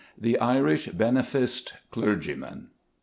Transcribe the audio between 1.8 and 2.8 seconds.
CLERGYMAN.